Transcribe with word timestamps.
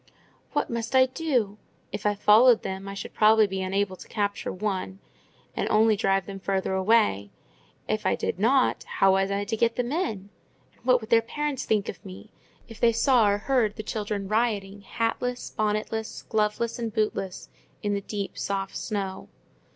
What 0.53 0.71
must 0.71 0.95
I 0.95 1.05
do? 1.05 1.59
If 1.91 2.07
I 2.07 2.15
followed 2.15 2.63
them, 2.63 2.87
I 2.87 2.95
should 2.95 3.13
probably 3.13 3.45
be 3.45 3.61
unable 3.61 3.95
to 3.95 4.07
capture 4.07 4.51
one, 4.51 4.97
and 5.55 5.69
only 5.69 5.95
drive 5.95 6.25
them 6.25 6.39
farther 6.39 6.73
away; 6.73 7.29
if 7.87 8.03
I 8.03 8.15
did 8.15 8.39
not, 8.39 8.83
how 8.83 9.11
was 9.11 9.29
I 9.29 9.43
to 9.45 9.55
get 9.55 9.75
them 9.75 9.91
in? 9.91 10.31
And 10.75 10.83
what 10.83 11.01
would 11.01 11.11
their 11.11 11.21
parents 11.21 11.65
think 11.65 11.87
of 11.87 12.03
me, 12.03 12.31
if 12.67 12.79
they 12.79 12.91
saw 12.93 13.29
or 13.29 13.37
heard 13.37 13.75
the 13.75 13.83
children 13.83 14.27
rioting, 14.27 14.81
hatless, 14.81 15.51
bonnetless, 15.55 16.23
gloveless, 16.27 16.79
and 16.79 16.91
bootless, 16.91 17.49
in 17.83 17.93
the 17.93 18.01
deep 18.01 18.39
soft 18.39 18.75
snow? 18.75 19.29